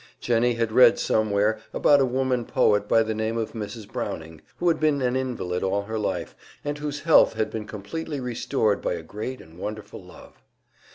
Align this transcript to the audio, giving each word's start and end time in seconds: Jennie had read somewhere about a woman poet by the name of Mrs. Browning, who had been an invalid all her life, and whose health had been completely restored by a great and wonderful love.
Jennie 0.19 0.55
had 0.55 0.71
read 0.71 0.97
somewhere 0.97 1.59
about 1.73 2.01
a 2.01 2.07
woman 2.07 2.43
poet 2.43 2.87
by 2.87 3.03
the 3.03 3.13
name 3.13 3.37
of 3.37 3.51
Mrs. 3.53 3.87
Browning, 3.87 4.41
who 4.57 4.67
had 4.67 4.79
been 4.79 4.99
an 4.99 5.15
invalid 5.15 5.61
all 5.61 5.83
her 5.83 5.99
life, 5.99 6.35
and 6.65 6.79
whose 6.79 7.01
health 7.01 7.33
had 7.33 7.51
been 7.51 7.67
completely 7.67 8.19
restored 8.19 8.81
by 8.81 8.93
a 8.93 9.03
great 9.03 9.39
and 9.39 9.59
wonderful 9.59 10.03
love. 10.03 10.41